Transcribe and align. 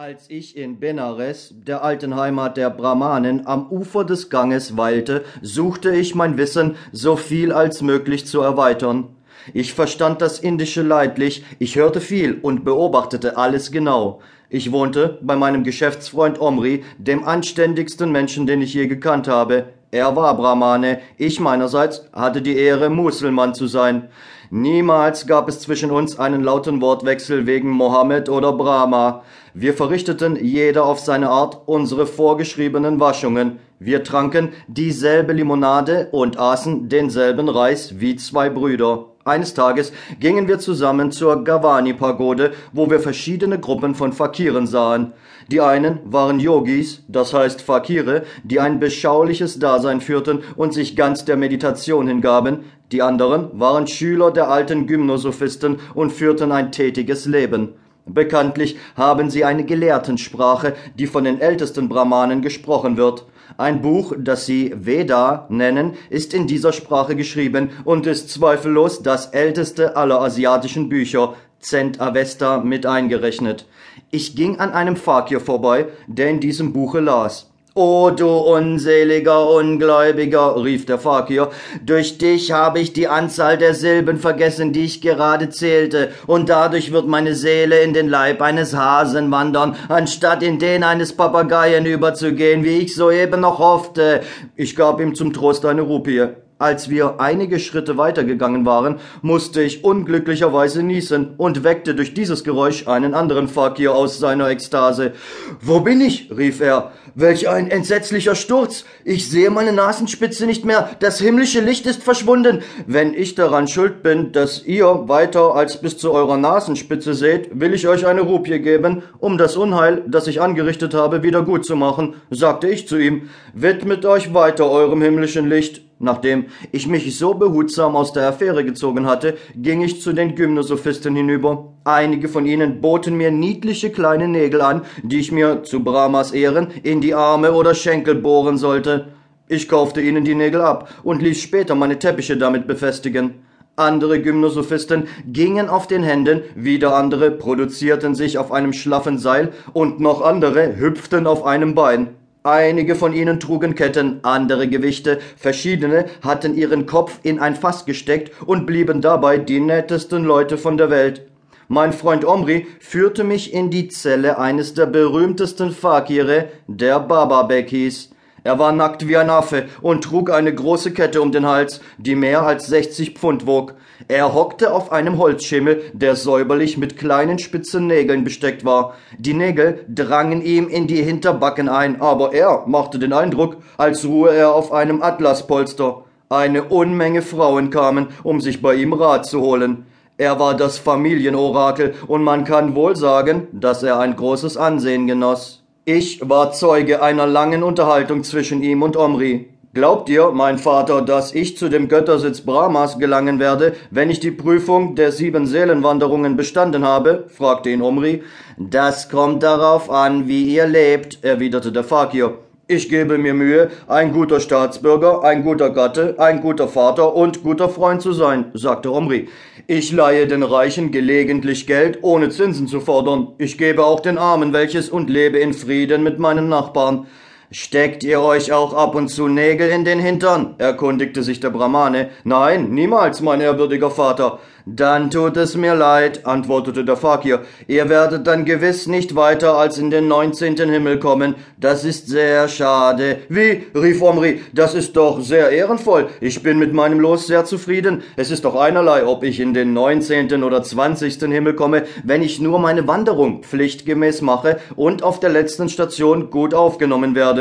Als 0.00 0.26
ich 0.30 0.56
in 0.56 0.78
Benares, 0.78 1.52
der 1.66 1.82
alten 1.82 2.14
Heimat 2.14 2.56
der 2.56 2.70
Brahmanen, 2.70 3.48
am 3.48 3.68
Ufer 3.68 4.04
des 4.04 4.30
Ganges 4.30 4.76
weilte, 4.76 5.24
suchte 5.42 5.92
ich 5.92 6.14
mein 6.14 6.38
Wissen 6.38 6.76
so 6.92 7.16
viel 7.16 7.50
als 7.50 7.82
möglich 7.82 8.24
zu 8.24 8.40
erweitern. 8.40 9.08
Ich 9.54 9.74
verstand 9.74 10.22
das 10.22 10.38
Indische 10.38 10.82
leidlich, 10.82 11.44
ich 11.58 11.74
hörte 11.74 12.00
viel 12.00 12.38
und 12.40 12.64
beobachtete 12.64 13.36
alles 13.36 13.72
genau. 13.72 14.20
Ich 14.48 14.70
wohnte 14.70 15.18
bei 15.20 15.34
meinem 15.34 15.64
Geschäftsfreund 15.64 16.40
Omri, 16.40 16.84
dem 16.98 17.24
anständigsten 17.24 18.12
Menschen, 18.12 18.46
den 18.46 18.62
ich 18.62 18.74
je 18.74 18.86
gekannt 18.86 19.26
habe. 19.26 19.64
Er 19.90 20.14
war 20.16 20.36
Brahmane, 20.36 21.00
ich 21.16 21.40
meinerseits 21.40 22.04
hatte 22.12 22.42
die 22.42 22.58
Ehre, 22.58 22.90
Muselmann 22.90 23.54
zu 23.54 23.66
sein. 23.66 24.08
Niemals 24.50 25.26
gab 25.26 25.48
es 25.48 25.60
zwischen 25.60 25.90
uns 25.90 26.18
einen 26.18 26.44
lauten 26.44 26.82
Wortwechsel 26.82 27.46
wegen 27.46 27.70
Mohammed 27.70 28.28
oder 28.28 28.52
Brahma. 28.52 29.22
Wir 29.54 29.72
verrichteten 29.72 30.36
jeder 30.36 30.84
auf 30.84 31.00
seine 31.00 31.30
Art 31.30 31.62
unsere 31.64 32.06
vorgeschriebenen 32.06 33.00
Waschungen. 33.00 33.60
Wir 33.78 34.04
tranken 34.04 34.50
dieselbe 34.66 35.32
Limonade 35.32 36.08
und 36.12 36.38
aßen 36.38 36.90
denselben 36.90 37.48
Reis 37.48 37.98
wie 37.98 38.16
zwei 38.16 38.50
Brüder. 38.50 39.06
Eines 39.28 39.52
Tages 39.52 39.92
gingen 40.20 40.48
wir 40.48 40.58
zusammen 40.58 41.12
zur 41.12 41.44
Gavani-Pagode, 41.44 42.52
wo 42.72 42.90
wir 42.90 42.98
verschiedene 42.98 43.60
Gruppen 43.60 43.94
von 43.94 44.14
Fakiren 44.14 44.66
sahen. 44.66 45.12
Die 45.48 45.60
einen 45.60 46.00
waren 46.04 46.40
Yogis, 46.40 47.04
das 47.08 47.34
heißt 47.34 47.60
Fakire, 47.60 48.22
die 48.42 48.58
ein 48.58 48.80
beschauliches 48.80 49.58
Dasein 49.58 50.00
führten 50.00 50.40
und 50.56 50.72
sich 50.72 50.96
ganz 50.96 51.26
der 51.26 51.36
Meditation 51.36 52.08
hingaben. 52.08 52.60
Die 52.90 53.02
anderen 53.02 53.50
waren 53.52 53.86
Schüler 53.86 54.30
der 54.30 54.48
alten 54.50 54.86
Gymnosophisten 54.86 55.78
und 55.94 56.10
führten 56.10 56.50
ein 56.50 56.72
tätiges 56.72 57.26
Leben. 57.26 57.74
Bekanntlich 58.08 58.78
haben 58.96 59.30
sie 59.30 59.44
eine 59.44 59.64
Gelehrtensprache, 59.64 60.74
die 60.94 61.06
von 61.06 61.24
den 61.24 61.40
ältesten 61.40 61.88
Brahmanen 61.88 62.42
gesprochen 62.42 62.96
wird. 62.96 63.24
Ein 63.56 63.80
Buch, 63.82 64.12
das 64.16 64.46
sie 64.46 64.74
Veda 64.76 65.46
nennen, 65.48 65.94
ist 66.10 66.34
in 66.34 66.46
dieser 66.46 66.72
Sprache 66.72 67.16
geschrieben 67.16 67.70
und 67.84 68.06
ist 68.06 68.30
zweifellos 68.30 69.02
das 69.02 69.26
älteste 69.28 69.96
aller 69.96 70.20
asiatischen 70.20 70.88
Bücher, 70.88 71.34
Zend 71.60 72.00
Avesta 72.00 72.58
mit 72.58 72.86
eingerechnet. 72.86 73.66
Ich 74.12 74.36
ging 74.36 74.60
an 74.60 74.70
einem 74.70 74.94
Fakir 74.94 75.40
vorbei, 75.40 75.86
der 76.06 76.30
in 76.30 76.38
diesem 76.38 76.72
Buche 76.72 77.00
las. 77.00 77.47
O 77.78 78.10
du 78.10 78.28
unseliger 78.28 79.48
Ungläubiger, 79.48 80.56
rief 80.64 80.84
der 80.84 80.98
Fakir, 80.98 81.50
durch 81.86 82.18
dich 82.18 82.50
habe 82.50 82.80
ich 82.80 82.92
die 82.92 83.06
Anzahl 83.06 83.56
der 83.56 83.72
Silben 83.72 84.18
vergessen, 84.18 84.72
die 84.72 84.84
ich 84.84 85.00
gerade 85.00 85.48
zählte, 85.48 86.10
und 86.26 86.48
dadurch 86.48 86.90
wird 86.90 87.06
meine 87.06 87.36
Seele 87.36 87.78
in 87.82 87.94
den 87.94 88.08
Leib 88.08 88.42
eines 88.42 88.74
Hasen 88.74 89.30
wandern, 89.30 89.76
anstatt 89.88 90.42
in 90.42 90.58
den 90.58 90.82
eines 90.82 91.12
Papageien 91.12 91.86
überzugehen, 91.86 92.64
wie 92.64 92.78
ich 92.78 92.96
soeben 92.96 93.42
noch 93.42 93.60
hoffte. 93.60 94.22
Ich 94.56 94.74
gab 94.74 95.00
ihm 95.00 95.14
zum 95.14 95.32
Trost 95.32 95.64
eine 95.64 95.82
Rupie. 95.82 96.30
Als 96.60 96.90
wir 96.90 97.20
einige 97.20 97.60
Schritte 97.60 97.98
weitergegangen 97.98 98.66
waren, 98.66 98.96
musste 99.22 99.62
ich 99.62 99.84
unglücklicherweise 99.84 100.82
niesen 100.82 101.34
und 101.36 101.62
weckte 101.62 101.94
durch 101.94 102.14
dieses 102.14 102.42
Geräusch 102.42 102.88
einen 102.88 103.14
anderen 103.14 103.46
Fakir 103.46 103.94
aus 103.94 104.18
seiner 104.18 104.48
Ekstase. 104.48 105.12
Wo 105.60 105.78
bin 105.78 106.00
ich? 106.00 106.32
rief 106.36 106.60
er. 106.60 106.90
Welch 107.14 107.48
ein 107.48 107.70
entsetzlicher 107.70 108.34
Sturz! 108.34 108.84
Ich 109.04 109.30
sehe 109.30 109.50
meine 109.50 109.72
Nasenspitze 109.72 110.46
nicht 110.46 110.64
mehr. 110.64 110.90
Das 110.98 111.20
himmlische 111.20 111.60
Licht 111.60 111.86
ist 111.86 112.02
verschwunden. 112.02 112.62
Wenn 112.88 113.14
ich 113.14 113.36
daran 113.36 113.68
schuld 113.68 114.02
bin, 114.02 114.32
dass 114.32 114.64
ihr 114.64 115.04
weiter 115.08 115.54
als 115.54 115.80
bis 115.80 115.96
zu 115.96 116.12
eurer 116.12 116.38
Nasenspitze 116.38 117.14
seht, 117.14 117.60
will 117.60 117.72
ich 117.72 117.86
euch 117.86 118.04
eine 118.04 118.22
Rupie 118.22 118.58
geben, 118.58 119.02
um 119.18 119.38
das 119.38 119.56
Unheil, 119.56 120.02
das 120.08 120.26
ich 120.26 120.40
angerichtet 120.40 120.94
habe, 120.94 121.22
wieder 121.22 121.42
gut 121.42 121.64
zu 121.64 121.76
machen, 121.76 122.16
sagte 122.30 122.68
ich 122.68 122.88
zu 122.88 122.98
ihm. 122.98 123.30
Widmet 123.54 124.04
euch 124.04 124.34
weiter 124.34 124.68
eurem 124.68 125.02
himmlischen 125.02 125.48
Licht 125.48 125.87
Nachdem 126.00 126.46
ich 126.70 126.86
mich 126.86 127.18
so 127.18 127.34
behutsam 127.34 127.96
aus 127.96 128.12
der 128.12 128.28
Affäre 128.28 128.64
gezogen 128.64 129.06
hatte, 129.06 129.36
ging 129.56 129.82
ich 129.82 130.00
zu 130.00 130.12
den 130.12 130.36
Gymnosophisten 130.36 131.16
hinüber. 131.16 131.72
Einige 131.82 132.28
von 132.28 132.46
ihnen 132.46 132.80
boten 132.80 133.16
mir 133.16 133.32
niedliche 133.32 133.90
kleine 133.90 134.28
Nägel 134.28 134.60
an, 134.60 134.82
die 135.02 135.18
ich 135.18 135.32
mir 135.32 135.64
zu 135.64 135.82
Brahmas 135.82 136.30
Ehren 136.30 136.68
in 136.84 137.00
die 137.00 137.14
Arme 137.14 137.52
oder 137.52 137.74
Schenkel 137.74 138.14
bohren 138.14 138.58
sollte. 138.58 139.08
Ich 139.48 139.68
kaufte 139.68 140.00
ihnen 140.00 140.24
die 140.24 140.36
Nägel 140.36 140.60
ab 140.60 140.88
und 141.02 141.20
ließ 141.20 141.40
später 141.40 141.74
meine 141.74 141.98
Teppiche 141.98 142.36
damit 142.36 142.68
befestigen. 142.68 143.34
Andere 143.74 144.20
Gymnosophisten 144.20 145.08
gingen 145.26 145.68
auf 145.68 145.86
den 145.86 146.02
Händen, 146.02 146.42
wieder 146.54 146.94
andere 146.96 147.30
produzierten 147.30 148.14
sich 148.14 148.36
auf 148.38 148.52
einem 148.52 148.72
schlaffen 148.72 149.18
Seil 149.18 149.52
und 149.72 150.00
noch 150.00 150.20
andere 150.20 150.78
hüpften 150.78 151.26
auf 151.26 151.44
einem 151.44 151.74
Bein. 151.74 152.08
Einige 152.48 152.94
von 152.94 153.12
ihnen 153.12 153.40
trugen 153.40 153.74
Ketten, 153.74 154.20
andere 154.22 154.68
Gewichte, 154.68 155.18
verschiedene 155.36 156.06
hatten 156.22 156.56
ihren 156.56 156.86
Kopf 156.86 157.20
in 157.22 157.40
ein 157.40 157.54
Fass 157.54 157.84
gesteckt 157.84 158.32
und 158.42 158.64
blieben 158.64 159.02
dabei 159.02 159.36
die 159.36 159.60
nettesten 159.60 160.24
Leute 160.24 160.56
von 160.56 160.78
der 160.78 160.88
Welt. 160.88 161.26
Mein 161.68 161.92
Freund 161.92 162.24
Omri 162.24 162.66
führte 162.80 163.22
mich 163.22 163.52
in 163.52 163.68
die 163.68 163.88
Zelle 163.88 164.38
eines 164.38 164.72
der 164.72 164.86
berühmtesten 164.86 165.72
Fakire, 165.72 166.48
der 166.66 167.00
Bababek 167.00 167.68
hieß. 167.68 168.12
Er 168.48 168.58
war 168.58 168.72
nackt 168.72 169.06
wie 169.06 169.18
ein 169.18 169.28
Affe 169.28 169.66
und 169.82 170.04
trug 170.04 170.30
eine 170.30 170.54
große 170.54 170.94
Kette 170.94 171.20
um 171.20 171.32
den 171.32 171.44
Hals, 171.44 171.82
die 171.98 172.14
mehr 172.14 172.44
als 172.44 172.66
60 172.68 173.10
Pfund 173.10 173.46
wog. 173.46 173.74
Er 174.08 174.32
hockte 174.32 174.72
auf 174.72 174.90
einem 174.90 175.18
Holzschimmel, 175.18 175.82
der 175.92 176.16
säuberlich 176.16 176.78
mit 176.78 176.96
kleinen 176.96 177.38
spitzen 177.38 177.86
Nägeln 177.86 178.24
besteckt 178.24 178.64
war. 178.64 178.94
Die 179.18 179.34
Nägel 179.34 179.84
drangen 179.94 180.40
ihm 180.40 180.66
in 180.66 180.86
die 180.86 181.02
Hinterbacken 181.02 181.68
ein, 181.68 182.00
aber 182.00 182.32
er 182.32 182.64
machte 182.66 182.98
den 182.98 183.12
Eindruck, 183.12 183.58
als 183.76 184.06
ruhe 184.06 184.30
er 184.30 184.54
auf 184.54 184.72
einem 184.72 185.02
Atlaspolster. 185.02 186.04
Eine 186.30 186.64
Unmenge 186.64 187.20
Frauen 187.20 187.68
kamen, 187.68 188.06
um 188.22 188.40
sich 188.40 188.62
bei 188.62 188.76
ihm 188.76 188.94
Rat 188.94 189.26
zu 189.26 189.42
holen. 189.42 189.84
Er 190.16 190.40
war 190.40 190.56
das 190.56 190.78
Familienorakel, 190.78 191.96
und 192.06 192.24
man 192.24 192.44
kann 192.44 192.74
wohl 192.74 192.96
sagen, 192.96 193.46
dass 193.52 193.82
er 193.82 194.00
ein 194.00 194.16
großes 194.16 194.56
Ansehen 194.56 195.06
genoss. 195.06 195.67
Ich 195.90 196.20
war 196.22 196.52
Zeuge 196.52 197.00
einer 197.00 197.26
langen 197.26 197.62
Unterhaltung 197.62 198.22
zwischen 198.22 198.62
ihm 198.62 198.82
und 198.82 198.94
Omri. 198.94 199.48
Glaubt 199.72 200.10
ihr, 200.10 200.32
mein 200.32 200.58
Vater, 200.58 201.00
dass 201.00 201.34
ich 201.34 201.56
zu 201.56 201.70
dem 201.70 201.88
Göttersitz 201.88 202.42
Brahmas 202.42 202.98
gelangen 202.98 203.38
werde, 203.38 203.74
wenn 203.90 204.10
ich 204.10 204.20
die 204.20 204.30
Prüfung 204.30 204.96
der 204.96 205.12
sieben 205.12 205.46
Seelenwanderungen 205.46 206.36
bestanden 206.36 206.84
habe? 206.84 207.24
fragte 207.28 207.70
ihn 207.70 207.80
Omri. 207.80 208.22
Das 208.58 209.08
kommt 209.08 209.42
darauf 209.42 209.88
an, 209.88 210.28
wie 210.28 210.54
ihr 210.54 210.66
lebt, 210.66 211.24
erwiderte 211.24 211.72
der 211.72 211.84
Fakir. 211.84 212.36
Ich 212.70 212.90
gebe 212.90 213.16
mir 213.16 213.32
Mühe, 213.32 213.70
ein 213.86 214.12
guter 214.12 214.40
Staatsbürger, 214.40 215.24
ein 215.24 215.42
guter 215.42 215.70
Gatte, 215.70 216.16
ein 216.18 216.42
guter 216.42 216.68
Vater 216.68 217.14
und 217.14 217.42
guter 217.42 217.70
Freund 217.70 218.02
zu 218.02 218.12
sein, 218.12 218.50
sagte 218.52 218.92
Omri. 218.92 219.30
Ich 219.66 219.90
leihe 219.90 220.26
den 220.26 220.42
Reichen 220.42 220.90
gelegentlich 220.90 221.66
Geld, 221.66 222.00
ohne 222.02 222.28
Zinsen 222.28 222.68
zu 222.68 222.80
fordern. 222.80 223.28
Ich 223.38 223.56
gebe 223.56 223.86
auch 223.86 224.00
den 224.00 224.18
Armen 224.18 224.52
welches 224.52 224.90
und 224.90 225.08
lebe 225.08 225.38
in 225.38 225.54
Frieden 225.54 226.02
mit 226.02 226.18
meinen 226.18 226.50
Nachbarn. 226.50 227.06
Steckt 227.50 228.04
ihr 228.04 228.20
euch 228.20 228.52
auch 228.52 228.74
ab 228.74 228.94
und 228.94 229.08
zu 229.08 229.26
Nägel 229.26 229.70
in 229.70 229.86
den 229.86 230.00
Hintern? 230.00 230.54
erkundigte 230.58 231.22
sich 231.22 231.40
der 231.40 231.48
Brahmane. 231.48 232.10
Nein, 232.24 232.74
niemals, 232.74 233.22
mein 233.22 233.40
ehrwürdiger 233.40 233.90
Vater. 233.90 234.38
Dann 234.70 235.10
tut 235.10 235.38
es 235.38 235.56
mir 235.56 235.74
leid, 235.74 236.26
antwortete 236.26 236.84
der 236.84 236.98
Fakir. 236.98 237.40
Ihr 237.68 237.88
werdet 237.88 238.26
dann 238.26 238.44
gewiss 238.44 238.86
nicht 238.86 239.16
weiter 239.16 239.56
als 239.56 239.78
in 239.78 239.90
den 239.90 240.08
neunzehnten 240.08 240.68
Himmel 240.68 240.98
kommen. 240.98 241.36
Das 241.56 241.86
ist 241.86 242.08
sehr 242.08 242.48
schade. 242.48 243.20
Wie? 243.30 243.66
rief 243.74 244.02
Omri. 244.02 244.42
Das 244.52 244.74
ist 244.74 244.94
doch 244.94 245.22
sehr 245.22 245.48
ehrenvoll. 245.48 246.08
Ich 246.20 246.42
bin 246.42 246.58
mit 246.58 246.74
meinem 246.74 247.00
Los 247.00 247.26
sehr 247.26 247.46
zufrieden. 247.46 248.02
Es 248.16 248.30
ist 248.30 248.44
doch 248.44 248.56
einerlei, 248.56 249.06
ob 249.06 249.24
ich 249.24 249.40
in 249.40 249.54
den 249.54 249.72
neunzehnten 249.72 250.44
oder 250.44 250.62
zwanzigsten 250.62 251.32
Himmel 251.32 251.54
komme, 251.54 251.84
wenn 252.04 252.20
ich 252.20 252.38
nur 252.38 252.58
meine 252.58 252.86
Wanderung 252.86 253.42
pflichtgemäß 253.44 254.20
mache 254.20 254.58
und 254.76 255.02
auf 255.02 255.18
der 255.18 255.30
letzten 255.30 255.70
Station 255.70 256.28
gut 256.28 256.52
aufgenommen 256.52 257.14
werde. 257.14 257.37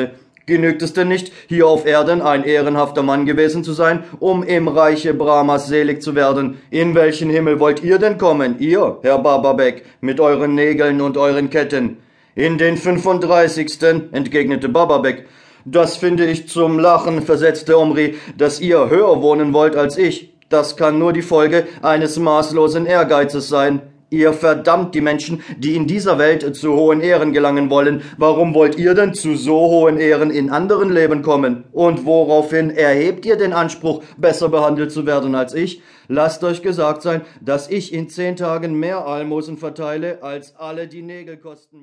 Genügt 0.47 0.81
es 0.81 0.93
denn 0.93 1.09
nicht, 1.09 1.33
hier 1.47 1.67
auf 1.67 1.85
Erden 1.85 2.21
ein 2.21 2.45
ehrenhafter 2.45 3.03
Mann 3.03 3.25
gewesen 3.25 3.65
zu 3.65 3.73
sein, 3.73 4.05
um 4.19 4.43
im 4.43 4.69
Reiche 4.69 5.13
Brahmas 5.13 5.67
selig 5.67 6.01
zu 6.01 6.15
werden? 6.15 6.61
In 6.71 6.95
welchen 6.95 7.29
Himmel 7.29 7.59
wollt 7.59 7.83
ihr 7.83 7.99
denn 7.99 8.17
kommen, 8.17 8.57
ihr, 8.59 8.97
Herr 9.01 9.19
Bababek, 9.19 9.83
mit 9.99 10.21
euren 10.21 10.55
Nägeln 10.55 11.01
und 11.01 11.17
euren 11.17 11.49
Ketten? 11.49 11.97
In 12.33 12.57
den 12.57 12.77
35. 12.77 14.09
entgegnete 14.13 14.69
Bababek. 14.69 15.25
Das 15.65 15.97
finde 15.97 16.25
ich 16.25 16.47
zum 16.47 16.79
Lachen, 16.79 17.23
versetzte 17.23 17.77
Omri, 17.77 18.15
dass 18.37 18.61
ihr 18.61 18.89
höher 18.89 19.21
wohnen 19.21 19.51
wollt 19.51 19.75
als 19.75 19.97
ich. 19.97 20.33
Das 20.47 20.77
kann 20.77 20.97
nur 20.97 21.11
die 21.11 21.23
Folge 21.23 21.67
eines 21.81 22.17
maßlosen 22.17 22.85
Ehrgeizes 22.85 23.49
sein. 23.49 23.81
Ihr 24.09 24.31
verdammt 24.31 24.95
die 24.95 25.01
Menschen, 25.01 25.43
die 25.57 25.75
in 25.75 25.85
dieser 25.85 26.17
Welt 26.17 26.55
zu 26.55 26.73
hohen 26.73 27.01
Ehren 27.01 27.33
gelangen 27.33 27.69
wollen. 27.69 28.03
Warum 28.17 28.53
wollt 28.53 28.77
ihr 28.77 28.93
denn 28.93 29.13
zu 29.13 29.35
so 29.35 29.57
hohen 29.57 29.97
Ehren 29.97 30.31
in 30.31 30.49
anderen 30.49 30.89
Leben 30.93 31.23
kommen? 31.23 31.65
Und 31.73 32.05
woraufhin 32.05 32.69
erhebt 32.69 33.25
ihr 33.25 33.35
den 33.35 33.51
Anspruch, 33.51 34.01
besser 34.15 34.47
behandelt 34.47 34.93
zu 34.93 35.05
werden 35.05 35.35
als 35.35 35.53
ich? 35.53 35.81
Lasst 36.07 36.41
euch 36.45 36.61
gesagt 36.61 37.01
sein, 37.01 37.23
dass 37.41 37.69
ich 37.69 37.93
in 37.93 38.09
zehn 38.09 38.37
Tagen 38.37 38.79
mehr 38.79 39.05
Almosen 39.05 39.57
verteile, 39.57 40.23
als 40.23 40.55
alle 40.55 40.87
die 40.87 41.01
Nägel 41.01 41.35
kosten. 41.35 41.75